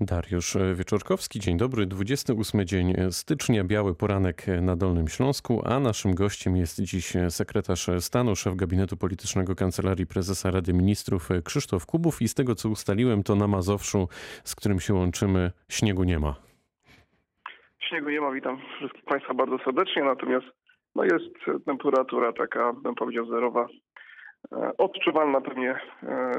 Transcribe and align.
Dariusz 0.00 0.56
Wieczorkowski, 0.74 1.40
dzień 1.40 1.56
dobry. 1.56 1.86
28 1.86 2.66
dzień 2.66 2.94
stycznia, 3.10 3.64
biały 3.64 3.94
poranek 3.94 4.46
na 4.62 4.76
Dolnym 4.76 5.08
Śląsku, 5.08 5.62
a 5.64 5.80
naszym 5.80 6.14
gościem 6.14 6.56
jest 6.56 6.80
dziś 6.82 7.12
sekretarz 7.28 7.90
stanu, 8.00 8.36
szef 8.36 8.56
gabinetu 8.56 8.96
politycznego 8.96 9.54
Kancelarii 9.54 10.06
Prezesa 10.06 10.50
Rady 10.50 10.72
Ministrów 10.72 11.28
Krzysztof 11.44 11.86
Kubów 11.86 12.22
i 12.22 12.28
z 12.28 12.34
tego 12.34 12.54
co 12.54 12.68
ustaliłem, 12.68 13.22
to 13.22 13.34
na 13.34 13.46
Mazowszu, 13.46 14.08
z 14.44 14.54
którym 14.54 14.80
się 14.80 14.94
łączymy, 14.94 15.50
śniegu 15.68 16.04
nie 16.04 16.18
ma. 16.18 16.34
Śniegu 17.88 18.10
nie 18.10 18.20
ma, 18.20 18.30
witam 18.30 18.58
wszystkich 18.76 19.04
Państwa 19.04 19.34
bardzo 19.34 19.58
serdecznie, 19.58 20.04
natomiast 20.04 20.46
no 20.94 21.04
jest 21.04 21.64
temperatura 21.66 22.32
taka, 22.32 22.72
bym 22.72 22.94
powiedział, 22.94 23.26
zerowa. 23.26 23.66
E, 24.52 24.72
Odczuwalna 24.78 25.40
pewnie 25.40 25.70
e, 26.02 26.32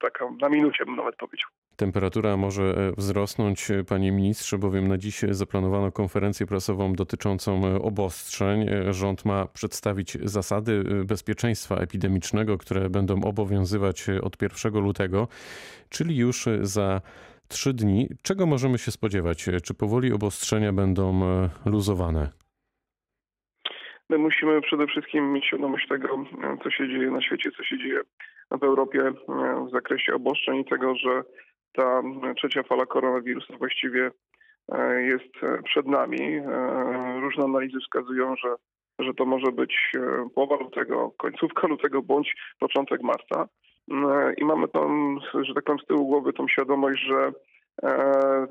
taka 0.00 0.24
na 0.40 0.48
minucie 0.48 0.84
bym 0.84 0.96
nawet 0.96 1.16
powiedział. 1.16 1.48
Temperatura 1.76 2.36
może 2.36 2.62
e, 2.62 2.92
wzrosnąć, 2.96 3.68
panie 3.88 4.12
ministrze, 4.12 4.58
bowiem 4.58 4.88
na 4.88 4.98
dziś 4.98 5.20
zaplanowano 5.30 5.92
konferencję 5.92 6.46
prasową 6.46 6.92
dotyczącą 6.92 7.82
obostrzeń. 7.82 8.66
Rząd 8.90 9.24
ma 9.24 9.46
przedstawić 9.46 10.18
zasady 10.22 10.84
bezpieczeństwa 11.04 11.76
epidemicznego, 11.76 12.58
które 12.58 12.90
będą 12.90 13.22
obowiązywać 13.22 14.06
od 14.22 14.42
1 14.42 14.82
lutego, 14.82 15.28
czyli 15.88 16.16
już 16.16 16.48
za 16.62 17.00
trzy 17.48 17.74
dni. 17.74 18.08
Czego 18.22 18.46
możemy 18.46 18.78
się 18.78 18.90
spodziewać? 18.90 19.48
Czy 19.64 19.74
powoli 19.74 20.12
obostrzenia 20.12 20.72
będą 20.72 21.20
luzowane? 21.66 22.30
My 24.08 24.18
musimy 24.18 24.60
przede 24.60 24.86
wszystkim 24.86 25.32
mieć 25.32 25.44
świadomość 25.44 25.88
tego, 25.88 26.24
co 26.62 26.70
się 26.70 26.88
dzieje 26.88 27.10
na 27.10 27.22
świecie, 27.22 27.50
co 27.56 27.64
się 27.64 27.78
dzieje 27.78 28.00
w 28.50 28.62
Europie 28.62 29.12
w 29.66 29.70
zakresie 29.70 30.14
obostrzeń 30.14 30.58
i 30.58 30.64
tego, 30.64 30.94
że 30.94 31.22
ta 31.74 32.02
trzecia 32.36 32.62
fala 32.62 32.86
koronawirusa 32.86 33.56
właściwie 33.58 34.10
jest 34.98 35.62
przed 35.64 35.86
nami. 35.86 36.40
Różne 37.20 37.44
analizy 37.44 37.78
wskazują, 37.80 38.36
że, 38.36 38.54
że 38.98 39.14
to 39.14 39.24
może 39.24 39.52
być 39.52 39.92
połowa 40.34 40.56
lutego, 40.56 41.10
końcówka 41.18 41.66
lutego 41.72 42.02
bądź 42.02 42.34
początek 42.58 43.02
marca. 43.02 43.48
I 44.36 44.44
mamy 44.44 44.68
tam, 44.68 45.18
że 45.42 45.54
tak 45.54 45.64
powiem, 45.64 45.78
z 45.78 45.86
tyłu 45.86 46.06
głowy 46.06 46.32
tą 46.32 46.48
świadomość, 46.48 47.02
że 47.02 47.32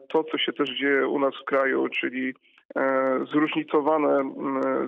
to, 0.09 0.23
co 0.23 0.37
się 0.37 0.53
też 0.53 0.69
dzieje 0.69 1.07
u 1.07 1.19
nas 1.19 1.33
w 1.41 1.45
kraju, 1.45 1.87
czyli 1.89 2.33
zróżnicowane, 3.31 4.33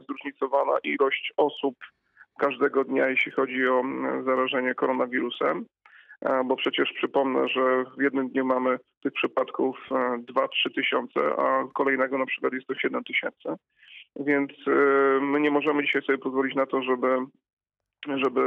zróżnicowana 0.08 0.78
ilość 0.84 1.34
osób 1.38 1.76
każdego 2.40 2.84
dnia, 2.84 3.10
jeśli 3.10 3.32
chodzi 3.32 3.68
o 3.68 3.84
zarażenie 4.26 4.76
koronawirusem, 4.76 5.66
bo 6.46 6.56
przecież 6.56 6.94
przypomnę, 6.94 7.48
że 7.48 7.86
w 7.98 8.02
jednym 8.02 8.30
dniu 8.30 8.46
mamy 8.46 8.78
tych 9.04 9.14
przypadków 9.14 9.78
2-3 9.90 10.48
tysiące, 10.76 11.20
a 11.38 11.64
kolejnego 11.74 12.18
na 12.18 12.26
przykład 12.26 12.54
jest 12.54 12.68
to 12.68 12.76
7 12.76 13.04
tysięcy. 13.04 13.50
Więc 14.16 14.52
my 15.22 15.40
nie 15.40 15.52
możemy 15.52 15.84
dzisiaj 15.84 16.02
sobie 16.02 16.18
pozwolić 16.18 16.56
na 16.56 16.66
to, 16.66 16.82
żeby, 16.84 17.18
żeby 18.08 18.42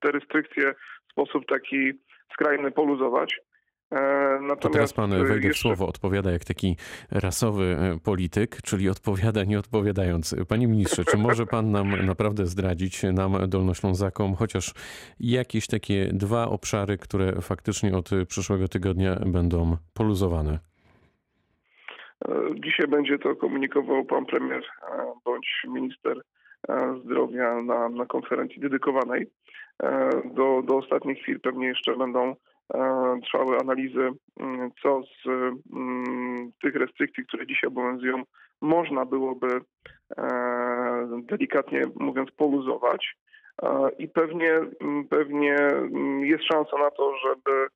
te 0.00 0.12
restrykcje 0.12 0.74
w 1.08 1.12
sposób 1.12 1.46
taki 1.46 1.92
skrajny 2.32 2.70
poluzować. 2.70 3.40
Natomiast 3.90 4.62
to 4.62 4.68
teraz 4.68 4.92
pan 4.92 5.10
wejdzie 5.10 5.48
jeszcze... 5.48 5.52
w 5.52 5.56
słowo, 5.56 5.88
odpowiada 5.88 6.30
jak 6.30 6.44
taki 6.44 6.76
rasowy 7.10 7.76
polityk, 8.04 8.62
czyli 8.62 8.88
odpowiada 8.88 9.44
nie 9.44 9.58
odpowiadając. 9.58 10.36
Panie 10.48 10.66
ministrze, 10.66 11.04
czy 11.04 11.16
może 11.16 11.46
pan 11.46 11.70
nam 11.70 12.06
naprawdę 12.06 12.46
zdradzić, 12.46 13.02
nam 13.02 13.48
Dolnoślązakom, 13.48 14.34
chociaż 14.34 14.74
jakieś 15.20 15.66
takie 15.66 16.10
dwa 16.12 16.48
obszary, 16.48 16.98
które 16.98 17.32
faktycznie 17.32 17.96
od 17.96 18.10
przyszłego 18.28 18.68
tygodnia 18.68 19.16
będą 19.26 19.76
poluzowane? 19.94 20.58
Dzisiaj 22.54 22.88
będzie 22.88 23.18
to 23.18 23.36
komunikował 23.36 24.04
pan 24.04 24.26
premier 24.26 24.62
bądź 25.24 25.62
minister 25.68 26.20
zdrowia 27.04 27.62
na, 27.62 27.88
na 27.88 28.06
konferencji 28.06 28.60
dedykowanej. 28.60 29.26
Do, 30.34 30.62
do 30.62 30.76
ostatnich 30.76 31.18
chwil 31.18 31.40
pewnie 31.40 31.66
jeszcze 31.66 31.96
będą 31.96 32.36
trwały 33.24 33.58
analizy, 33.60 34.08
co 34.82 35.02
z 35.02 35.28
tych 36.62 36.74
restrykcji, 36.74 37.26
które 37.26 37.46
dzisiaj 37.46 37.68
obowiązują, 37.68 38.22
można 38.60 39.04
byłoby 39.04 39.60
delikatnie 41.22 41.82
mówiąc 42.00 42.30
poluzować. 42.30 43.16
I 43.98 44.08
pewnie, 44.08 44.60
pewnie 45.10 45.56
jest 46.20 46.44
szansa 46.44 46.78
na 46.78 46.90
to, 46.90 47.12
żeby, 47.16 47.66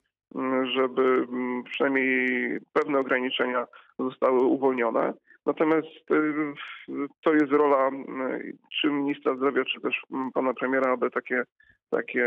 żeby 0.72 1.26
przynajmniej 1.64 2.58
pewne 2.72 2.98
ograniczenia 2.98 3.66
zostały 3.98 4.40
uwolnione. 4.40 5.12
Natomiast 5.46 5.88
to 7.22 7.34
jest 7.34 7.52
rola 7.52 7.90
czy 8.80 8.90
ministra 8.90 9.36
zdrowia, 9.36 9.64
czy 9.64 9.80
też 9.80 10.02
pana 10.34 10.54
premiera, 10.54 10.92
aby 10.92 11.10
takie, 11.10 11.42
takie, 11.90 12.26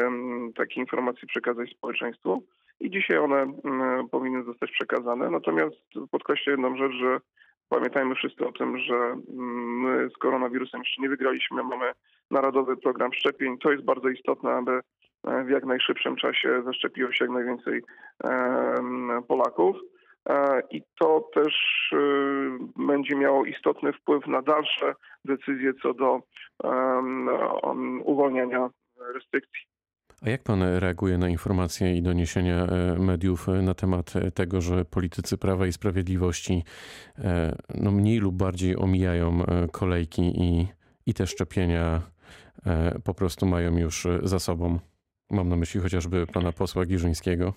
takie 0.55 0.79
informacje 0.79 1.27
przekazać 1.27 1.69
społeczeństwu. 1.69 2.43
I 2.79 2.89
dzisiaj 2.89 3.17
one 3.17 3.53
powinny 4.11 4.43
zostać 4.43 4.71
przekazane. 4.71 5.29
Natomiast 5.29 5.75
podkreślę 6.11 6.51
jedną 6.51 6.77
rzecz, 6.77 6.91
że 6.91 7.17
pamiętajmy 7.69 8.15
wszyscy 8.15 8.47
o 8.47 8.51
tym, 8.51 8.77
że 8.77 9.15
my 9.33 10.09
z 10.09 10.17
koronawirusem 10.17 10.81
jeszcze 10.81 11.01
nie 11.01 11.09
wygraliśmy. 11.09 11.63
Mamy 11.63 11.91
narodowy 12.31 12.77
program 12.77 13.13
szczepień. 13.13 13.57
To 13.57 13.71
jest 13.71 13.85
bardzo 13.85 14.09
istotne, 14.09 14.51
aby 14.51 14.79
w 15.45 15.49
jak 15.49 15.65
najszybszym 15.65 16.15
czasie 16.15 16.61
zaszczepiło 16.65 17.11
się 17.11 17.25
jak 17.25 17.33
najwięcej 17.33 17.81
Polaków. 19.27 19.75
I 20.71 20.81
to 20.99 21.29
też 21.33 21.53
będzie 22.75 23.15
miało 23.15 23.45
istotny 23.45 23.93
wpływ 23.93 24.27
na 24.27 24.41
dalsze 24.41 24.93
decyzje 25.25 25.73
co 25.81 25.93
do 25.93 26.21
uwolnienia 28.03 28.69
restrykcji. 29.13 29.61
A 30.25 30.29
jak 30.29 30.43
pan 30.43 30.63
reaguje 30.63 31.17
na 31.17 31.29
informacje 31.29 31.95
i 31.95 32.01
doniesienia 32.01 32.67
mediów 32.99 33.47
na 33.47 33.73
temat 33.73 34.13
tego, 34.33 34.61
że 34.61 34.85
politycy 34.85 35.37
Prawa 35.37 35.67
i 35.67 35.73
Sprawiedliwości 35.73 36.63
no 37.75 37.91
mniej 37.91 38.19
lub 38.19 38.35
bardziej 38.35 38.77
omijają 38.77 39.43
kolejki 39.71 40.21
i, 40.21 40.67
i 41.05 41.13
te 41.13 41.27
szczepienia 41.27 42.01
po 43.03 43.13
prostu 43.13 43.45
mają 43.45 43.77
już 43.77 44.07
za 44.23 44.39
sobą? 44.39 44.79
Mam 45.31 45.49
na 45.49 45.55
myśli 45.55 45.81
chociażby 45.81 46.27
pana 46.27 46.51
posła 46.51 46.85
Giżyńskiego. 46.85 47.53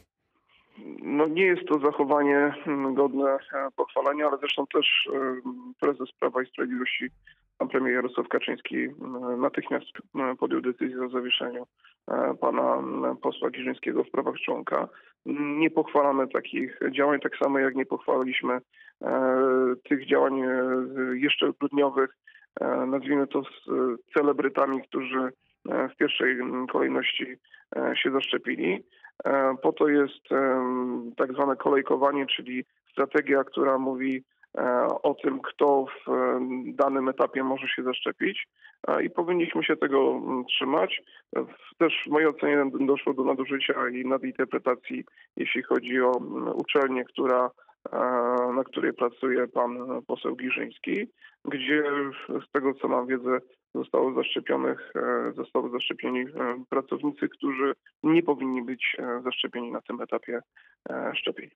No 1.09 1.27
nie 1.27 1.45
jest 1.45 1.69
to 1.69 1.79
zachowanie 1.79 2.55
godne 2.95 3.39
pochwalenia, 3.77 4.27
ale 4.27 4.39
zresztą 4.39 4.67
też 4.67 5.09
prezes 5.81 6.13
Prawa 6.21 6.43
i 6.43 6.47
Sprawiedliwości, 6.47 7.07
pan 7.59 7.69
premier 7.69 7.95
Jarosław 7.95 8.29
Kaczyński 8.29 8.89
natychmiast 9.39 9.87
podjął 10.39 10.61
decyzję 10.61 11.05
o 11.05 11.09
zawieszeniu 11.09 11.67
pana 12.41 12.83
posła 13.23 13.51
Giżyńskiego 13.51 14.05
w 14.05 14.11
prawach 14.11 14.35
członka. 14.35 14.89
Nie 15.59 15.71
pochwalamy 15.71 16.29
takich 16.29 16.79
działań, 16.91 17.21
tak 17.21 17.37
samo 17.37 17.59
jak 17.59 17.75
nie 17.75 17.87
pochwaliliśmy 17.87 18.59
tych 19.89 20.07
działań 20.07 20.43
jeszcze 21.15 21.53
grudniowych, 21.61 22.11
nazwijmy 22.87 23.27
to 23.27 23.43
z 23.43 23.65
celebrytami, 24.15 24.83
którzy 24.83 25.33
w 25.93 25.97
pierwszej 25.97 26.37
kolejności 26.73 27.37
się 28.03 28.11
zaszczepili. 28.11 28.85
Po 29.63 29.73
to 29.73 29.89
jest 29.89 30.29
tak 31.17 31.33
zwane 31.33 31.57
kolejkowanie, 31.57 32.27
czyli 32.27 32.65
strategia, 32.93 33.45
która 33.45 33.79
mówi 33.79 34.23
o 35.03 35.15
tym, 35.15 35.41
kto 35.41 35.87
w 36.07 36.11
danym 36.75 37.09
etapie 37.09 37.45
może 37.45 37.69
się 37.69 37.83
zaszczepić 37.83 38.49
i 39.03 39.11
powinniśmy 39.11 39.65
się 39.65 39.77
tego 39.77 40.21
trzymać. 40.49 41.03
Też 41.79 41.93
w 42.07 42.11
mojej 42.11 42.29
ocenie 42.29 42.71
doszło 42.81 43.15
do 43.15 43.25
nadużycia 43.25 43.89
i 43.89 44.07
nadinterpretacji, 44.07 45.05
jeśli 45.37 45.63
chodzi 45.63 46.01
o 46.01 46.13
uczelnię, 46.55 47.05
która, 47.05 47.51
na 48.55 48.65
której 48.65 48.93
pracuje 48.93 49.49
pan 49.49 50.03
poseł 50.07 50.37
Giżyński, 50.37 51.07
gdzie 51.45 51.83
z 52.29 52.53
tego 52.53 52.75
co 52.75 52.89
mam 52.89 53.07
wiedzę 53.07 53.39
zostało 53.77 54.15
zaszczepionych, 54.15 54.93
zostały 55.37 55.71
zaszczepieni 55.71 56.25
pracownicy, 56.69 57.29
którzy 57.29 57.73
nie 58.03 58.23
powinni 58.23 58.63
być 58.63 58.97
zaszczepieni 59.25 59.73
na 59.73 59.81
tym 59.81 60.01
etapie 60.01 60.41
szczepień. 61.15 61.51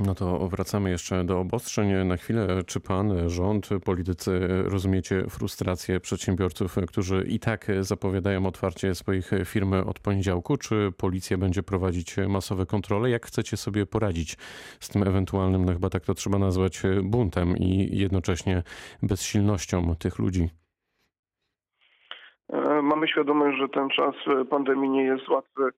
No 0.00 0.14
to 0.14 0.48
wracamy 0.48 0.90
jeszcze 0.90 1.24
do 1.24 1.40
obostrzeń. 1.40 2.06
Na 2.06 2.16
chwilę, 2.16 2.62
czy 2.66 2.80
pan, 2.80 3.28
rząd, 3.28 3.68
politycy 3.84 4.48
rozumiecie 4.64 5.24
frustrację 5.30 6.00
przedsiębiorców, 6.00 6.76
którzy 6.88 7.24
i 7.28 7.38
tak 7.38 7.66
zapowiadają 7.80 8.46
otwarcie 8.46 8.94
swoich 8.94 9.30
firm 9.44 9.72
od 9.72 10.00
poniedziałku? 10.00 10.56
Czy 10.56 10.92
policja 10.96 11.38
będzie 11.38 11.62
prowadzić 11.62 12.16
masowe 12.28 12.66
kontrole? 12.66 13.10
Jak 13.10 13.26
chcecie 13.26 13.56
sobie 13.56 13.86
poradzić 13.86 14.36
z 14.80 14.88
tym 14.88 15.02
ewentualnym, 15.02 15.64
no 15.64 15.72
chyba 15.72 15.90
tak 15.90 16.04
to 16.04 16.14
trzeba 16.14 16.38
nazwać, 16.38 16.82
buntem 17.02 17.56
i 17.56 17.98
jednocześnie 17.98 18.62
bezsilnością 19.02 19.96
tych 19.96 20.18
ludzi? 20.18 20.48
Mamy 22.82 23.08
świadomość, 23.08 23.58
że 23.58 23.68
ten 23.68 23.88
czas 23.88 24.14
pandemii 24.50 24.90
nie 24.90 25.04
jest 25.04 25.28
łatwy 25.28 25.70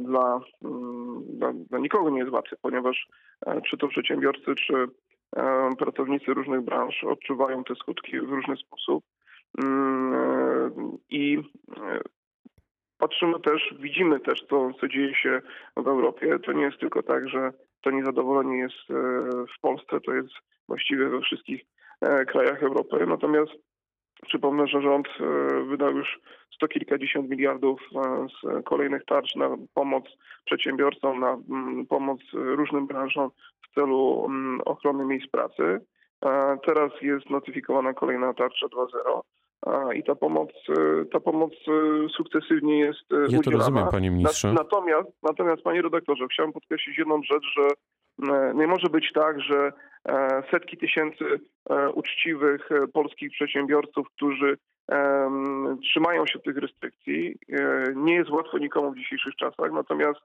dla, 0.00 0.40
mm, 0.64 1.22
dla, 1.28 1.52
dla 1.52 1.78
nikogo 1.78 2.10
nie 2.10 2.18
jest 2.18 2.32
łatwy, 2.32 2.56
ponieważ 2.62 3.08
e, 3.46 3.60
czy 3.60 3.76
to 3.76 3.88
przedsiębiorcy, 3.88 4.54
czy 4.54 4.86
e, 5.36 5.70
pracownicy 5.78 6.34
różnych 6.34 6.60
branż 6.60 7.04
odczuwają 7.04 7.64
te 7.64 7.74
skutki 7.74 8.20
w 8.20 8.30
różny 8.30 8.56
sposób. 8.56 9.04
Mm, 9.64 10.14
e, 10.14 10.70
I 11.10 11.38
e, 11.76 12.00
patrzymy 12.98 13.40
też, 13.40 13.74
widzimy 13.78 14.20
też, 14.20 14.40
co, 14.50 14.70
co 14.80 14.88
dzieje 14.88 15.14
się 15.14 15.42
w 15.76 15.88
Europie. 15.88 16.38
To 16.38 16.52
nie 16.52 16.62
jest 16.62 16.78
tylko 16.78 17.02
tak, 17.02 17.28
że 17.28 17.52
to 17.82 17.90
niezadowolenie 17.90 18.58
jest 18.58 18.90
e, 18.90 18.94
w 19.56 19.60
Polsce, 19.60 20.00
to 20.00 20.14
jest 20.14 20.34
właściwie 20.68 21.08
we 21.08 21.20
wszystkich 21.20 21.62
e, 22.00 22.24
krajach 22.24 22.62
Europy. 22.62 23.06
Natomiast 23.06 23.52
przypomnę, 24.24 24.66
że 24.66 24.82
rząd 24.82 25.08
e, 25.08 25.24
wydał 25.64 25.96
już 25.96 26.20
sto 26.54 26.68
kilkadziesiąt 26.68 27.30
miliardów 27.30 27.80
e, 27.96 28.26
z 28.28 28.64
kolejnych 28.64 29.04
tarcz 29.04 29.34
na 29.36 29.56
pomoc 29.74 30.04
przedsiębiorcom, 30.44 31.20
na 31.20 31.36
mm, 31.50 31.86
pomoc 31.86 32.20
różnym 32.32 32.86
branżom 32.86 33.30
w 33.70 33.74
celu 33.74 34.24
mm, 34.28 34.60
ochrony 34.64 35.04
miejsc 35.04 35.30
pracy. 35.30 35.80
E, 36.24 36.58
Teraz 36.66 36.92
jest 37.02 37.30
notyfikowana 37.30 37.94
kolejna 37.94 38.34
tarcza 38.34 38.66
2.0. 38.66 39.20
A, 39.66 39.94
I 39.94 40.02
ta 40.04 40.14
pomoc, 40.14 40.50
e, 40.68 41.04
ta 41.04 41.20
pomoc 41.20 41.52
e, 41.68 42.08
sukcesywnie 42.08 42.78
jest 42.78 43.12
e, 43.12 43.16
Ja 43.16 43.28
to 43.28 43.38
udzielana. 43.38 43.58
rozumiem, 43.64 43.88
panie 43.90 44.10
ministrze. 44.10 44.48
Na- 44.48 44.54
Natomiast, 44.54 45.08
natomiast, 45.22 45.62
panie 45.62 45.82
redaktorze, 45.82 46.26
chciałem 46.32 46.52
podkreślić 46.52 46.98
jedną 46.98 47.22
rzecz, 47.22 47.44
że 47.56 47.62
e, 47.62 47.72
nie 48.54 48.66
może 48.66 48.88
być 48.90 49.12
tak, 49.12 49.40
że 49.40 49.72
e, 50.08 50.42
setki 50.50 50.76
tysięcy 50.76 51.24
e, 51.70 51.90
uczciwych 51.90 52.72
e, 52.72 52.88
polskich 52.88 53.30
przedsiębiorców, 53.30 54.06
którzy 54.16 54.56
trzymają 55.82 56.26
się 56.26 56.38
tych 56.38 56.56
restrykcji, 56.56 57.38
e, 57.52 57.84
nie 57.96 58.14
jest 58.14 58.30
łatwo 58.30 58.58
nikomu 58.58 58.92
w 58.92 58.96
dzisiejszych 58.96 59.36
czasach, 59.36 59.72
natomiast 59.72 60.20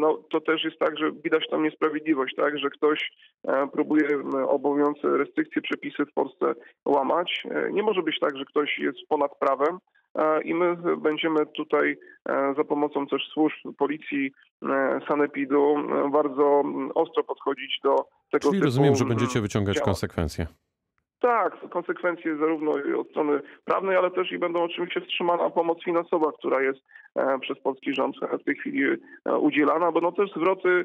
no, 0.00 0.22
to 0.30 0.40
też 0.40 0.64
jest 0.64 0.78
tak, 0.78 0.98
że 0.98 1.12
widać 1.12 1.48
tam 1.50 1.62
niesprawiedliwość, 1.62 2.34
tak, 2.36 2.58
że 2.58 2.70
ktoś 2.70 3.12
e, 3.48 3.68
próbuje 3.72 4.08
obowiązujące 4.48 5.08
restrykcje, 5.18 5.62
przepisy 5.62 6.06
w 6.06 6.12
Polsce 6.12 6.54
łamać. 6.84 7.42
E, 7.50 7.72
Nie 7.72 7.82
może 7.82 8.02
być 8.02 8.18
tak, 8.20 8.36
że 8.36 8.44
ktoś 8.44 8.78
jest 8.78 8.98
ponad 9.08 9.38
prawem, 9.38 9.78
E, 10.05 10.05
i 10.44 10.54
my 10.54 10.76
będziemy 10.96 11.46
tutaj 11.46 11.98
e, 12.28 12.54
za 12.56 12.64
pomocą 12.64 13.06
też 13.06 13.22
służb 13.32 13.56
policji, 13.78 14.32
e, 14.62 15.00
sanepidu 15.08 15.76
e, 15.78 16.10
bardzo 16.10 16.62
ostro 16.94 17.24
podchodzić 17.24 17.80
do 17.84 17.96
tego 18.30 18.50
Czyli 18.50 18.62
rozumiem, 18.62 18.96
że 18.96 19.04
będziecie 19.04 19.40
wyciągać 19.40 19.74
działań. 19.74 19.84
konsekwencje. 19.84 20.46
Tak, 21.20 21.68
konsekwencje 21.70 22.36
zarówno 22.36 22.72
od 22.98 23.10
strony 23.10 23.40
prawnej, 23.64 23.96
ale 23.96 24.10
też 24.10 24.32
i 24.32 24.38
będą 24.38 24.62
oczywiście 24.62 25.00
wstrzymana 25.00 25.50
pomoc 25.50 25.84
finansowa, 25.84 26.32
która 26.38 26.62
jest 26.62 26.80
e, 27.14 27.38
przez 27.38 27.58
polski 27.58 27.94
rząd 27.94 28.16
w 28.40 28.44
tej 28.44 28.54
chwili 28.56 28.84
e, 28.84 29.38
udzielana, 29.38 29.92
bo 29.92 30.00
no 30.00 30.12
też 30.12 30.30
zwroty 30.30 30.84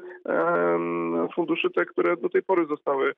funduszy 1.34 1.70
te, 1.70 1.84
które 1.84 2.16
do 2.16 2.28
tej 2.28 2.42
pory 2.42 2.66
zostały 2.66 3.12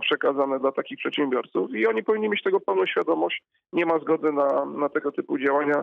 przekazane 0.00 0.60
dla 0.60 0.72
takich 0.72 0.98
przedsiębiorców 0.98 1.74
i 1.74 1.86
oni 1.86 2.02
powinni 2.04 2.28
mieć 2.28 2.42
tego 2.42 2.60
pełną 2.60 2.86
świadomość. 2.86 3.42
Nie 3.72 3.86
ma 3.86 3.98
zgody 3.98 4.32
na, 4.32 4.64
na 4.64 4.88
tego 4.88 5.12
typu 5.12 5.38
działania. 5.38 5.82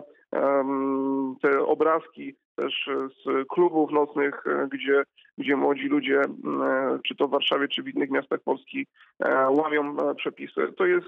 Te 1.42 1.64
obrazki 1.66 2.34
też 2.58 2.88
z 3.24 3.48
klubów 3.48 3.90
nocnych, 3.92 4.46
e, 4.46 4.68
gdzie, 4.72 5.02
gdzie 5.38 5.56
młodzi 5.56 5.88
ludzie, 5.88 6.20
e, 6.20 6.98
czy 7.06 7.14
to 7.16 7.28
w 7.28 7.30
Warszawie, 7.30 7.68
czy 7.68 7.82
w 7.82 7.88
innych 7.88 8.10
miastach 8.10 8.40
Polski, 8.40 8.86
e, 9.20 9.50
łamią 9.50 9.96
przepisy. 10.16 10.72
To 10.76 10.86
jest 10.86 11.06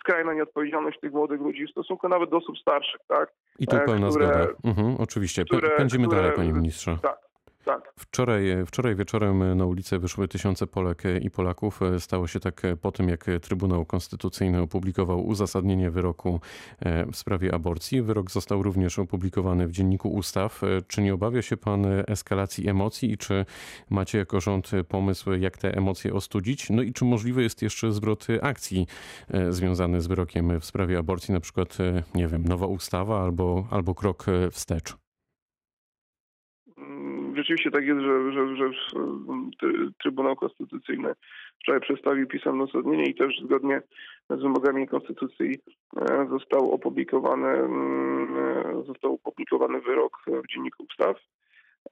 skrajna 0.00 0.34
nieodpowiedzialność 0.34 1.00
tych 1.00 1.12
młodych 1.12 1.40
ludzi 1.40 1.66
w 1.66 1.70
stosunku 1.70 2.08
nawet 2.08 2.30
do 2.30 2.36
osób 2.36 2.58
starszych, 2.58 3.00
tak? 3.08 3.32
I 3.58 3.66
tu 3.66 3.76
pełna 3.86 4.08
które- 4.08 4.26
zgoda. 4.26 4.46
Mhm, 4.64 4.96
oczywiście. 4.98 5.44
Które- 5.44 5.76
Pędzimy 5.76 6.06
które- 6.06 6.22
dalej, 6.22 6.36
panie 6.36 6.52
ministrze. 6.52 6.98
Tak, 7.02 7.18
tak. 7.64 7.92
Wczoraj, 7.96 8.44
wczoraj 8.66 8.96
wieczorem 8.96 9.56
na 9.56 9.66
ulicę 9.66 9.98
wyszły 9.98 10.28
tysiące 10.28 10.66
Polek 10.66 11.02
i 11.20 11.30
Polaków. 11.30 11.80
Stało 11.98 12.26
się 12.26 12.40
tak 12.40 12.62
po 12.80 12.92
tym, 12.92 13.08
jak 13.08 13.26
Trybunał 13.42 13.84
Konstytucyjny 13.84 14.60
opublikował 14.60 15.26
uzasadnienie 15.26 15.90
wyroku 15.90 16.40
e, 16.80 17.06
w 17.06 17.16
sprawie 17.16 17.54
aborcji. 17.54 18.02
Wyrok 18.02 18.30
został 18.30 18.62
również 18.62 18.98
opublikowany 18.98 19.66
w 19.66 19.72
Dzienniku 19.72 20.08
Ustaw. 20.08 20.60
Czy 20.86 21.02
nie 21.02 21.14
obawia 21.14 21.42
się 21.42 21.56
pan 21.56 21.86
eskalacji 22.06 22.68
emocji 22.68 23.12
i 23.12 23.18
czy 23.18 23.44
macie 23.90 24.18
jako 24.18 24.40
rząd 24.40 24.70
pomysł, 24.88 25.32
jak 25.32 25.58
te 25.58 25.76
emocje 25.76 26.14
ostudzić? 26.14 26.70
No 26.70 26.82
i 26.82 26.92
czy 26.92 27.04
możliwy 27.04 27.42
jest 27.42 27.62
jeszcze 27.62 27.92
zwrot 27.92 28.26
akcji 28.42 28.86
e, 29.28 29.52
związany 29.52 30.00
z 30.00 30.06
wyrokiem 30.06 30.60
w 30.60 30.64
sprawie 30.64 30.98
aborcji, 30.98 31.34
na 31.34 31.40
przykład, 31.40 31.78
e, 31.80 32.02
nie 32.14 32.28
wiem, 32.28 32.44
nowa 32.44 32.66
ustawa 32.66 33.22
albo, 33.22 33.66
albo 33.70 33.94
krok 33.94 34.26
wstecz? 34.50 35.01
Rzeczywiście 37.52 37.70
tak 37.70 37.86
jest, 37.86 38.00
że, 38.00 38.32
że, 38.32 38.56
że 38.56 38.70
Trybunał 40.02 40.36
Konstytucyjny 40.36 41.12
wczoraj 41.62 41.80
przedstawił 41.80 42.26
pisemne 42.26 42.64
uzasadnienie 42.64 43.04
i 43.04 43.14
też 43.14 43.40
zgodnie 43.44 43.82
z 44.30 44.42
wymogami 44.42 44.88
Konstytucji 44.88 45.58
e, 45.96 46.26
został 46.30 46.72
opublikowany, 46.72 47.48
mm, 47.48 48.36
e, 48.36 48.84
został 48.86 49.14
opublikowany 49.14 49.80
wyrok 49.80 50.18
w 50.26 50.52
Dzienniku 50.52 50.84
Ustaw. 50.90 51.16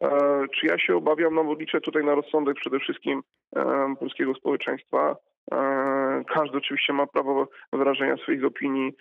E, 0.03 0.09
Czy 0.55 0.67
ja 0.67 0.79
się 0.79 0.97
obawiam? 0.97 1.35
No 1.35 1.45
bo 1.45 1.55
liczę 1.55 1.81
tutaj 1.81 2.05
na 2.05 2.15
rozsądek 2.15 2.57
przede 2.57 2.79
wszystkim 2.79 3.23
e, 3.57 3.95
polskiego 4.01 4.35
społeczeństwa. 4.35 5.17
E, 5.53 6.23
Każdy 6.35 6.59
oczywiście 6.59 6.93
ma 6.93 7.07
prawo 7.07 7.49
wyrażenia 7.73 8.17
swoich 8.17 8.45
opinii 8.45 8.93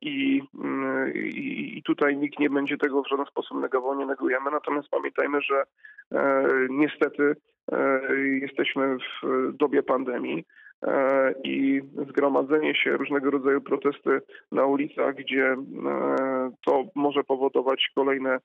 i, 0.00 0.42
mm, 0.54 1.12
i, 1.14 1.78
i 1.78 1.82
tutaj 1.82 2.16
nikt 2.16 2.38
nie 2.38 2.50
będzie 2.50 2.76
tego 2.76 3.02
w 3.02 3.08
żaden 3.08 3.26
sposób 3.26 3.60
negował, 3.60 3.98
nie 3.98 4.06
negujemy. 4.06 4.50
Natomiast 4.50 4.88
pamiętajmy, 4.88 5.38
że 5.42 5.62
niestety 6.70 7.36
jesteśmy 8.40 8.96
w 9.22 9.52
dobie 9.56 9.82
pandemii 9.82 10.44
i 11.44 11.80
zgromadzenie 12.08 12.74
się, 12.74 12.96
różnego 12.96 13.30
rodzaju 13.30 13.60
protesty 13.60 14.20
na 14.52 14.66
ulicach, 14.66 15.14
gdzie 15.14 15.56
to 16.66 16.84
może 16.94 17.24
powodować 17.24 17.90
kolejne, 17.94 18.30
mm, 18.30 18.40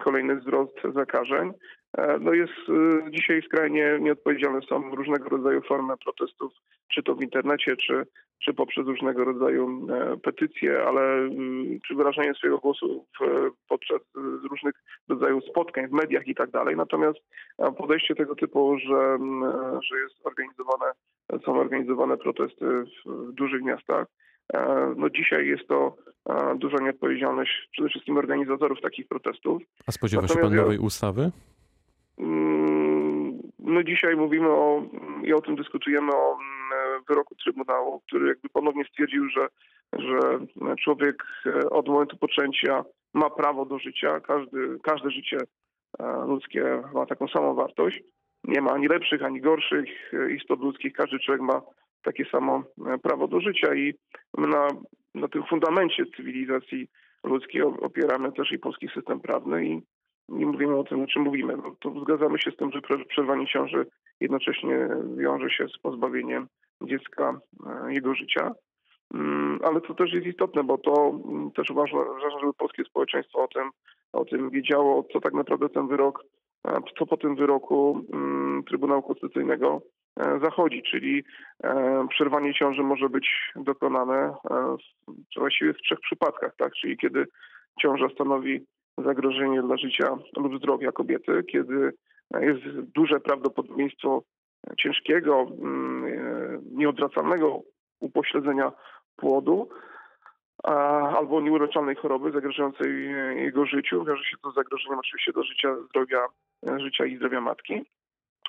kolejny 0.00 0.36
wzrost 0.36 0.74
zakażeń, 0.94 1.52
e, 1.98 2.18
no 2.18 2.32
jest 2.32 2.52
e, 2.52 3.10
dzisiaj 3.10 3.42
skrajnie 3.42 3.98
nieodpowiedzialne. 4.00 4.60
Są 4.68 4.94
różnego 4.94 5.28
rodzaju 5.28 5.62
formy 5.62 5.94
protestów, 6.04 6.52
czy 6.88 7.02
to 7.02 7.14
w 7.14 7.22
internecie, 7.22 7.76
czy, 7.76 8.06
czy 8.44 8.54
poprzez 8.54 8.86
różnego 8.86 9.24
rodzaju 9.24 9.86
e, 9.90 10.16
petycje, 10.16 10.82
ale 10.82 11.00
mm, 11.02 11.80
czy 11.88 11.94
wyrażanie 11.94 12.34
swojego 12.34 12.58
głosu 12.58 13.06
w, 13.20 13.50
podczas 13.68 14.00
e, 14.00 14.20
różnych 14.50 14.74
rodzajów 15.08 15.44
spotkań 15.44 15.88
w 15.88 15.92
mediach 15.92 16.26
i 16.26 16.34
tak 16.34 16.50
dalej. 16.50 16.76
Natomiast 16.76 17.18
e, 17.58 17.72
podejście 17.72 18.14
tego 18.14 18.34
typu, 18.34 18.78
że, 18.78 18.96
mm, 18.96 19.52
że 19.82 19.98
jest 19.98 20.26
organizowane, 20.26 20.86
są 21.44 21.60
organizowane 21.60 22.16
protesty 22.16 22.66
w, 23.06 23.32
dużych 23.32 23.62
miastach, 23.62 24.06
no 24.96 25.10
dzisiaj 25.10 25.46
jest 25.46 25.68
to 25.68 25.96
duża 26.56 26.76
nieodpowiedzialność 26.80 27.68
przede 27.72 27.88
wszystkim 27.88 28.16
organizatorów 28.16 28.80
takich 28.80 29.08
protestów. 29.08 29.62
A 29.86 29.92
spodziewa 29.92 30.22
się 30.22 30.26
Natomiast 30.28 30.48
pan 30.50 30.56
ja- 30.56 30.62
nowej 30.62 30.78
ustawy? 30.78 31.30
Mm, 32.18 33.38
My 33.58 33.84
dzisiaj 33.84 34.16
mówimy 34.16 34.48
o, 34.48 34.82
i 35.22 35.32
o 35.32 35.40
tym 35.40 35.56
dyskutujemy 35.56 36.12
o 36.14 36.32
mm, 36.32 37.02
wyroku 37.08 37.34
Trybunału, 37.34 38.00
który 38.00 38.28
jakby 38.28 38.48
ponownie 38.48 38.84
stwierdził, 38.84 39.28
że, 39.28 39.46
że 39.92 40.20
człowiek 40.84 41.22
e, 41.46 41.70
od 41.70 41.88
momentu 41.88 42.16
poczęcia 42.16 42.84
ma 43.14 43.30
prawo 43.30 43.64
do 43.66 43.78
życia. 43.78 44.20
Każdy, 44.20 44.78
każde 44.82 45.10
życie 45.10 45.38
e, 45.98 46.24
ludzkie 46.26 46.82
ma 46.94 47.06
taką 47.06 47.28
samą 47.28 47.54
wartość. 47.54 48.02
Nie 48.44 48.60
ma 48.60 48.70
ani 48.70 48.88
lepszych, 48.88 49.22
ani 49.24 49.40
gorszych 49.40 49.88
e, 50.12 50.32
istot 50.32 50.60
ludzkich. 50.60 50.92
Każdy 50.92 51.18
człowiek 51.18 51.42
ma 51.42 51.62
takie 52.02 52.24
samo 52.24 52.62
prawo 53.02 53.28
do 53.28 53.40
życia 53.40 53.74
i 53.74 53.94
my 54.38 54.46
na, 54.46 54.68
na 55.14 55.28
tym 55.28 55.42
fundamencie 55.42 56.04
cywilizacji 56.16 56.88
ludzkiej 57.24 57.62
opieramy 57.62 58.32
też 58.32 58.52
i 58.52 58.58
polski 58.58 58.88
system 58.94 59.20
prawny 59.20 59.66
i 59.66 59.82
nie 60.28 60.46
mówimy 60.46 60.76
o 60.76 60.84
tym, 60.84 61.02
o 61.02 61.06
czym 61.06 61.22
mówimy. 61.22 61.56
No, 61.56 61.74
to 61.80 62.00
zgadzamy 62.00 62.38
się 62.38 62.50
z 62.50 62.56
tym, 62.56 62.70
że 62.72 62.80
przerwanie 63.08 63.46
ciąży 63.46 63.86
jednocześnie 64.20 64.88
wiąże 65.16 65.50
się 65.50 65.68
z 65.68 65.78
pozbawieniem 65.78 66.46
dziecka 66.82 67.40
e, 67.66 67.92
jego 67.94 68.14
życia. 68.14 68.52
Mm, 69.14 69.60
Ale 69.64 69.80
to 69.80 69.94
też 69.94 70.12
jest 70.12 70.26
istotne, 70.26 70.64
bo 70.64 70.78
to 70.78 71.20
mm, 71.24 71.50
też 71.50 71.70
uważam, 71.70 71.98
żeby 72.40 72.54
polskie 72.54 72.84
społeczeństwo 72.84 73.44
o 73.44 73.48
tym, 73.48 73.70
o 74.12 74.24
tym 74.24 74.50
wiedziało, 74.50 75.04
co 75.12 75.20
tak 75.20 75.34
naprawdę 75.34 75.68
ten 75.68 75.88
wyrok, 75.88 76.24
e, 76.66 76.80
co 76.98 77.06
po 77.06 77.16
tym 77.16 77.36
wyroku 77.36 78.04
mm, 78.12 78.64
Trybunału 78.64 79.02
Konstytucyjnego 79.02 79.82
zachodzi, 80.42 80.82
czyli 80.90 81.24
e, 81.64 82.06
przerwanie 82.10 82.54
ciąży 82.54 82.82
może 82.82 83.08
być 83.08 83.28
dokonane 83.56 84.34
e, 84.50 84.76
właściwie 85.36 85.74
w 85.74 85.82
trzech 85.82 86.00
przypadkach, 86.00 86.56
tak? 86.56 86.72
Czyli 86.72 86.98
kiedy 86.98 87.26
ciąża 87.82 88.08
stanowi 88.14 88.66
zagrożenie 88.98 89.62
dla 89.62 89.76
życia 89.76 90.16
lub 90.36 90.58
zdrowia 90.58 90.92
kobiety, 90.92 91.44
kiedy 91.52 91.92
jest 92.40 92.80
duże 92.94 93.20
prawdopodobieństwo 93.20 94.22
ciężkiego, 94.78 95.46
mm, 95.60 96.04
e, 96.04 96.58
nieodwracalnego 96.72 97.62
upośledzenia 98.00 98.72
płodu 99.16 99.68
albo 101.16 101.40
nieuleczalnej 101.40 101.96
choroby 101.96 102.32
zagrażającej 102.32 103.06
e, 103.06 103.34
jego 103.34 103.66
życiu. 103.66 104.04
Wiąże 104.04 104.24
się 104.24 104.36
to 104.42 104.50
z 104.50 104.54
zagrożeniem 104.54 104.98
oczywiście 104.98 105.32
do 105.32 105.42
życia, 105.42 105.76
zdrowia, 105.88 106.26
e, 106.70 106.80
życia 106.80 107.04
i 107.06 107.16
zdrowia 107.16 107.40
matki. 107.40 107.84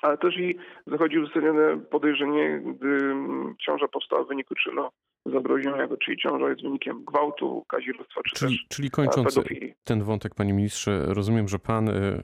Ale 0.02 0.18
też 0.18 0.38
i 0.38 0.56
zachodzi 0.86 1.18
uzasadnione 1.18 1.78
podejrzenie, 1.78 2.62
gdy 2.66 2.88
mm, 2.88 3.54
ciąża 3.66 3.88
powstała 3.88 4.24
w 4.24 4.28
wyniku 4.28 4.54
czynu 4.54 4.88
zabronionego, 5.26 5.96
czyli 5.96 6.16
ciąża 6.16 6.48
jest 6.48 6.62
wynikiem 6.62 7.04
gwałtu, 7.04 7.64
kazirodztwa 7.68 8.20
czy 8.22 8.36
Czyli, 8.36 8.58
też 8.58 8.66
czyli 8.68 8.90
kończąc 8.90 9.34
pedofilii. 9.34 9.74
ten 9.84 10.02
wątek, 10.02 10.34
panie 10.34 10.52
ministrze, 10.52 11.06
rozumiem, 11.06 11.48
że 11.48 11.58
pan 11.58 11.88
e, 11.88 12.22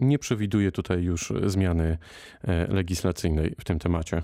nie 0.00 0.18
przewiduje 0.18 0.72
tutaj 0.72 1.02
już 1.02 1.32
zmiany 1.42 1.98
e, 2.44 2.74
legislacyjnej 2.74 3.54
w 3.60 3.64
tym 3.64 3.78
temacie. 3.78 4.22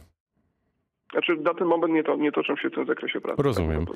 Znaczy 1.13 1.37
na 1.37 1.55
ten 1.55 1.67
moment 1.67 1.93
nie, 1.95 2.05
to, 2.05 2.17
nie 2.17 2.33
toczą 2.33 2.57
się 2.57 2.71
w 2.71 2.75
tym 2.75 2.87
zakresie 2.87 3.21
pracy. 3.21 3.37
tak 3.37 3.47
Rozumiem. 3.47 3.83
E, 3.83 3.87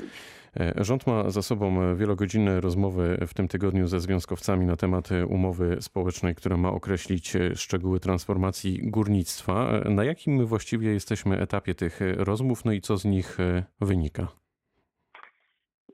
Rząd 0.76 1.06
ma 1.06 1.30
za 1.30 1.42
sobą 1.42 1.96
wielogodzinne 1.96 2.60
rozmowy 2.60 3.18
w 3.26 3.34
tym 3.34 3.48
tygodniu 3.48 3.86
ze 3.86 4.00
związkowcami 4.00 4.66
na 4.66 4.76
temat 4.76 5.12
e, 5.12 5.26
umowy 5.26 5.76
społecznej, 5.80 6.34
która 6.34 6.56
ma 6.56 6.68
określić 6.68 7.36
e, 7.36 7.56
szczegóły 7.56 8.00
transformacji 8.00 8.90
górnictwa. 8.90 9.70
E, 9.70 9.90
Na 9.90 10.04
jakim 10.04 10.36
my 10.36 10.44
właściwie 10.44 10.92
jesteśmy 10.92 11.38
etapie 11.38 11.74
tych 11.74 12.02
e, 12.02 12.12
rozmów, 12.12 12.64
no 12.64 12.72
i 12.72 12.80
co 12.80 12.96
z 12.96 13.04
nich 13.04 13.40
e, 13.40 13.64
wynika? 13.80 14.28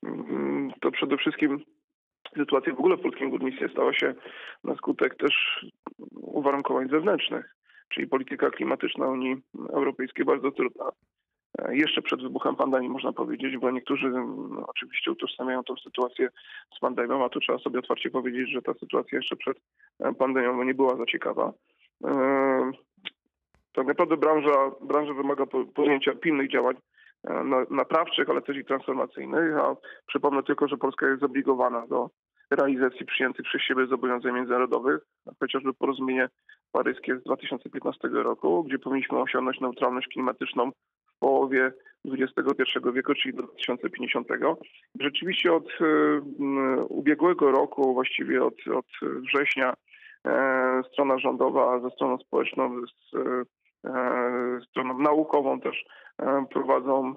Mm, 0.02 0.72
to 0.80 0.90
przede 0.90 1.16
wszystkim 1.16 1.64
sytuacja 2.36 2.74
w 2.74 2.78
ogóle 2.78 2.96
w 2.96 3.00
polskim 3.00 3.30
górnictwie 3.30 3.68
stała 3.68 3.92
się 3.92 4.14
na 4.64 4.74
skutek 4.74 5.16
też 5.16 5.66
uwarunkowań 6.12 6.88
zewnętrznych, 6.88 7.54
czyli 7.88 8.06
polityka 8.06 8.50
klimatyczna 8.50 9.08
Unii 9.08 9.36
Europejskiej 9.72 10.24
bardzo 10.24 10.50
trudna. 10.50 10.84
Jeszcze 11.68 12.02
przed 12.02 12.22
wybuchem 12.22 12.56
pandemii 12.56 12.88
można 12.88 13.12
powiedzieć, 13.12 13.56
bo 13.56 13.70
niektórzy 13.70 14.06
mm, 14.06 14.64
oczywiście 14.66 15.10
utożsamiają 15.12 15.64
tą 15.64 15.76
sytuację 15.76 16.28
z 16.76 16.78
pandemią, 16.80 17.24
a 17.24 17.28
tu 17.28 17.40
trzeba 17.40 17.58
sobie 17.58 17.78
otwarcie 17.78 18.10
powiedzieć, 18.10 18.50
że 18.52 18.62
ta 18.62 18.74
sytuacja 18.74 19.18
jeszcze 19.18 19.36
przed 19.36 19.56
e, 20.00 20.14
pandemią 20.14 20.64
nie 20.64 20.74
była 20.74 20.96
za 20.96 21.06
ciekawa. 21.06 21.52
E, 22.04 22.70
Tak 23.72 23.86
naprawdę 23.86 24.16
branża, 24.16 24.70
branża 24.80 25.14
wymaga 25.14 25.46
po- 25.46 25.64
podjęcia 25.64 26.14
pilnych 26.14 26.50
działań 26.50 26.76
e, 27.24 27.44
na- 27.44 27.66
naprawczych, 27.70 28.30
ale 28.30 28.42
też 28.42 28.56
i 28.56 28.64
transformacyjnych, 28.64 29.56
a 29.56 29.76
Przypomnę 30.06 30.42
tylko, 30.42 30.68
że 30.68 30.76
Polska 30.76 31.06
jest 31.08 31.20
zobligowana 31.20 31.86
do 31.86 32.10
realizacji 32.50 33.06
przyjętych 33.06 33.44
przez 33.44 33.62
siebie 33.62 33.86
zobowiązań 33.86 34.32
międzynarodowych, 34.34 35.00
chociażby 35.40 35.74
porozumienie 35.74 36.28
paryskie 36.72 37.16
z 37.18 37.22
2015 37.22 38.08
roku, 38.08 38.64
gdzie 38.64 38.78
powinniśmy 38.78 39.18
osiągnąć 39.18 39.60
neutralność 39.60 40.08
klimatyczną 40.08 40.70
połowie 41.20 41.72
XXI 42.04 42.78
wieku, 42.94 43.14
czyli 43.14 43.34
do 43.34 43.42
2050. 43.42 44.28
Rzeczywiście 45.00 45.52
od 45.52 45.68
e, 45.80 46.20
ubiegłego 46.88 47.50
roku, 47.50 47.94
właściwie 47.94 48.44
od, 48.44 48.54
od 48.76 48.86
września, 49.02 49.74
e, 50.26 50.82
strona 50.92 51.18
rządowa 51.18 51.80
ze 51.80 51.90
stroną 51.90 52.18
społeczną, 52.18 52.80
z 52.86 53.16
e, 53.16 53.44
stroną 54.70 54.98
naukową 54.98 55.60
też 55.60 55.84
prowadzą 56.50 57.14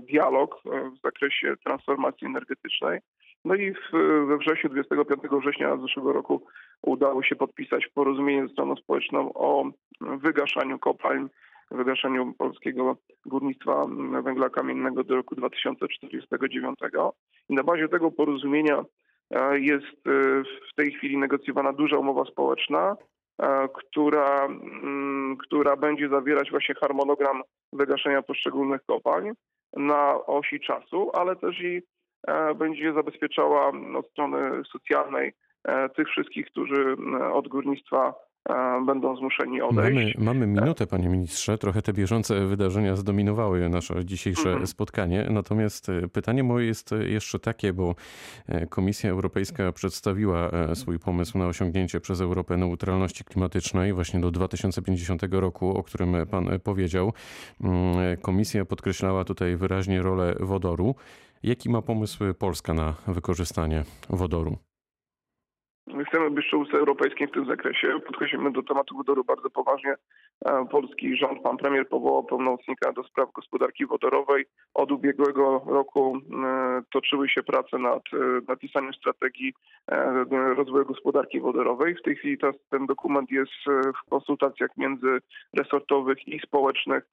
dialog 0.00 0.62
w 0.64 1.00
zakresie 1.02 1.54
transformacji 1.64 2.26
energetycznej. 2.26 3.00
No 3.44 3.54
i 3.54 3.74
w, 3.74 3.92
we 4.28 4.38
wrześniu, 4.38 4.70
25 4.70 5.22
września 5.40 5.76
zeszłego 5.76 6.12
roku 6.12 6.46
udało 6.82 7.22
się 7.22 7.36
podpisać 7.36 7.86
porozumienie 7.94 8.46
ze 8.46 8.52
stroną 8.52 8.76
społeczną 8.76 9.32
o 9.34 9.64
wygaszaniu 10.00 10.78
kopalń, 10.78 11.28
wygaszaniu 11.70 12.34
polskiego 12.38 12.96
górnictwa 13.26 13.86
węgla 14.22 14.50
kamiennego 14.50 15.04
do 15.04 15.16
roku 15.16 15.34
2049. 15.34 16.78
I 17.48 17.54
na 17.54 17.62
bazie 17.62 17.88
tego 17.88 18.10
porozumienia 18.10 18.84
e, 19.30 19.60
jest 19.60 20.06
e, 20.06 20.10
w 20.72 20.74
tej 20.76 20.92
chwili 20.92 21.18
negocjowana 21.18 21.72
duża 21.72 21.98
umowa 21.98 22.24
społeczna, 22.24 22.96
e, 23.42 23.68
która, 23.74 24.44
mm, 24.44 25.36
która 25.36 25.76
będzie 25.76 26.08
zawierać 26.08 26.50
właśnie 26.50 26.74
harmonogram 26.74 27.42
wygaszenia 27.72 28.22
poszczególnych 28.22 28.80
kopalń 28.86 29.30
na 29.76 30.26
osi 30.26 30.60
czasu, 30.60 31.10
ale 31.14 31.36
też 31.36 31.60
i 31.60 31.82
będzie 32.58 32.92
zabezpieczała 32.92 33.72
od 33.96 34.10
strony 34.10 34.64
socjalnej 34.72 35.32
tych 35.96 36.08
wszystkich, 36.08 36.46
którzy 36.46 36.96
e, 37.20 37.32
od 37.32 37.48
górnictwa 37.48 38.14
będą 38.86 39.16
zmuszeni 39.16 39.58
Mamy, 39.58 39.68
odejść. 39.80 40.18
mamy 40.18 40.46
minutę, 40.46 40.86
panie 40.86 41.08
ministrze. 41.08 41.58
Trochę 41.58 41.82
te 41.82 41.92
bieżące 41.92 42.46
wydarzenia 42.46 42.96
zdominowały 42.96 43.68
nasze 43.68 44.04
dzisiejsze 44.04 44.48
Mhm. 44.48 44.66
spotkanie. 44.66 45.26
Natomiast 45.30 45.88
e, 45.88 46.08
pytanie 46.08 46.42
moje 46.44 46.66
jest 46.66 46.92
e, 46.92 47.04
jeszcze 47.08 47.38
takie, 47.38 47.72
bo 47.72 47.94
e, 48.48 48.66
Komisja 48.66 49.10
Europejska 49.10 49.72
przedstawiła 49.72 50.50
swój 50.74 50.98
pomysł 50.98 51.38
na 51.38 51.46
osiągnięcie 51.46 52.00
przez 52.00 52.20
Europę 52.20 52.56
neutralności 52.56 53.24
klimatycznej 53.24 53.92
właśnie 53.92 54.20
do 54.20 54.30
2050 54.30 55.22
roku, 55.30 55.78
o 55.78 55.82
którym 55.82 56.14
pan 56.30 56.60
powiedział. 56.60 57.12
Mm, 57.60 58.16
Komisja 58.22 58.64
podkreślała 58.64 59.24
tutaj 59.24 59.56
wyraźnie 59.56 60.02
rolę 60.02 60.34
wodoru. 60.40 60.94
Jaki 61.42 61.70
ma 61.70 61.82
pomysł 61.82 62.24
Polska 62.38 62.74
na 62.74 62.94
wykorzystanie 63.06 63.84
wodoru? 64.10 64.58
My 65.86 66.04
chcemy 66.04 66.30
być 66.30 66.46
czołówce 66.50 66.76
europejskim 66.78 67.28
w 67.28 67.30
tym 67.30 67.46
zakresie. 67.46 68.00
Podchodzimy 68.06 68.52
do 68.52 68.62
tematu 68.62 68.96
wodoru 68.96 69.24
bardzo 69.24 69.50
poważnie. 69.50 69.94
E, 70.44 70.66
Polski 70.70 71.16
rząd, 71.16 71.42
pan 71.42 71.56
premier 71.56 71.88
powołał 71.88 72.24
pełnomocnika 72.24 72.92
do 72.92 73.04
spraw 73.04 73.32
gospodarki 73.32 73.86
wodorowej. 73.86 74.44
Od 74.74 74.92
ubiegłego 74.92 75.64
roku 75.66 76.16
e, 76.16 76.82
toczyły 76.92 77.28
się 77.28 77.42
prace 77.42 77.78
nad 77.78 78.02
e, 78.12 78.16
napisaniem 78.48 78.94
strategii 78.94 79.54
rozwoju 80.56 80.84
gospodarki 80.84 81.40
wodorowej. 81.40 81.94
W 81.94 82.02
tej 82.02 82.16
chwili 82.16 82.38
ten 82.70 82.86
dokument 82.86 83.30
jest 83.30 83.52
w 84.06 84.10
konsultacjach 84.10 84.70
międzyresortowych 84.76 86.28
i 86.28 86.40
społecznych 86.40 87.04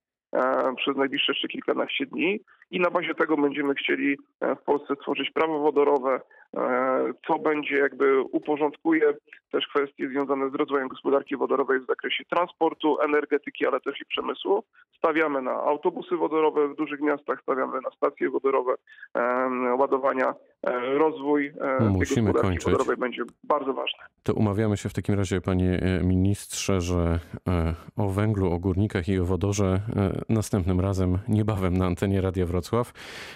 przez 0.78 0.98
najbliższe 0.98 1.32
jeszcze 1.32 1.48
kilkanaście 1.48 2.06
dni 2.06 2.40
i 2.72 2.80
na 2.80 2.90
bazie 2.90 3.16
tego 3.16 3.38
będziemy 3.38 3.74
chcieli 3.74 4.18
e, 4.42 4.56
w 4.56 4.62
Polsce 4.62 4.96
stworzyć 4.96 5.32
prawo 5.32 5.60
wodorowe, 5.60 6.22
e, 6.58 7.14
co 7.28 7.40
będzie 7.40 7.76
jakby 7.78 8.22
uporządkuje 8.22 9.14
też 9.52 9.68
kwestie 9.68 10.10
związane 10.10 10.50
z 10.50 10.56
rozwojem 10.56 10.88
gospodarki 10.88 11.38
wodorowej 11.38 11.80
w 11.80 11.88
zakresie 11.88 12.24
transportu, 12.26 13.02
energetyki, 13.02 13.68
ale 13.68 13.80
też 13.80 14.02
i 14.02 14.06
przemysłu. 14.06 14.64
Stawiamy 14.98 15.42
na 15.42 15.52
autobusy 15.52 16.18
wodorowe 16.18 16.68
w 16.68 16.76
dużych 16.76 17.02
miastach, 17.02 17.42
stawiamy 17.42 17.82
na 17.82 17.92
stacje 17.98 18.30
wodorowe, 18.30 18.74
em, 19.14 19.80
ładowania. 19.80 20.34
E, 20.64 20.98
Rozwój 20.98 21.48
e, 21.48 21.78
tej 21.78 21.90
Musimy 21.90 22.22
gospodarki 22.22 22.48
kończyć. 22.48 22.66
wodorowej 22.66 22.98
będzie 22.98 23.24
bardzo 23.44 23.74
ważny. 23.74 24.00
To 24.24 24.34
umawiamy 24.34 24.78
się 24.78 24.90
w 24.90 24.94
takim 24.94 25.16
razie, 25.16 25.42
panie 25.42 25.80
e, 25.82 26.04
ministrze, 26.04 26.82
że 26.82 27.20
e, 27.48 27.74
o 27.98 28.10
węglu, 28.10 28.52
o 28.52 28.60
górnikach 28.60 29.10
i 29.10 29.20
o 29.20 29.26
wodorze 29.26 29.82
e, 29.96 30.22
następnym 30.30 30.80
razem, 30.80 31.18
niebawem 31.28 31.78
na 31.78 31.86
antenie 31.86 32.22
Radia 32.22 32.46
Wrocław. 32.46 32.61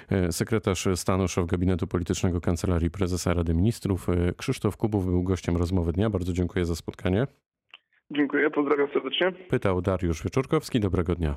E, 0.10 0.32
Sekretarz 0.32 0.88
stanu, 0.96 1.28
szef 1.28 1.46
gabinetu 1.46 1.88
politycznego 1.88 2.42
Kancelarii 2.42 2.90
Prezesa 2.90 3.34
Rady 3.34 3.54
Ministrów 3.54 4.10
e, 4.10 4.34
Krzysztof 4.38 4.78
Kubów 4.78 5.06
był 5.06 5.24
gościem 5.24 5.58
rozmowy 5.58 5.92
dnia. 5.92 6.10
Bardzo 6.10 6.34
dziękuję 6.34 6.66
za 6.66 6.76
spotkanie. 6.76 7.28
Dziękuję, 8.12 8.50
pozdrawiam 8.50 8.88
serdecznie. 8.94 9.32
Pytał 9.32 9.82
Dariusz 9.82 10.24
Wieczorkowski. 10.24 10.80
Dobrego 10.80 11.16
dnia. 11.16 11.36